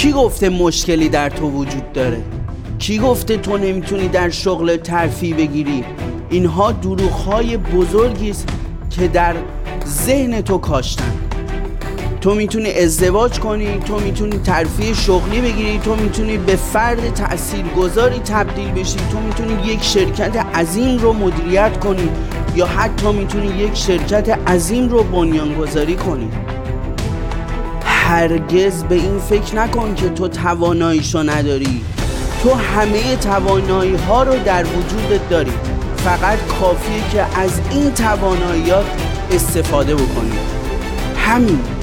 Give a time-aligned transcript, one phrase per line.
[0.00, 2.22] کی گفته مشکلی در تو وجود داره؟
[2.78, 5.84] کی گفته تو نمی‌تونی در شغل ترفی بگیری؟
[6.30, 8.48] اینها دروغهای بزرگی است
[8.90, 9.34] که در
[9.86, 11.12] ذهن تو کاشتن.
[12.20, 18.70] تو می‌تونی ازدواج کنی تو می‌تونی ترفیع شغلی بگیری تو می‌تونی به فرد تاثیرگذاری تبدیل
[18.70, 22.08] بشی تو می‌تونی یک شرکت عظیم رو مدیریت کنی
[22.56, 26.28] یا حتی می‌تونی یک شرکت عظیم رو بنیانگذاری کنی.
[28.10, 31.84] هرگز به این فکر نکن که تو تواناییشو نداری.
[32.42, 35.52] تو همه توانایی ها رو در وجودت داری.
[35.96, 38.84] فقط کافیه که از این تواناییات
[39.30, 40.32] استفاده بکنی.
[41.16, 41.79] همین.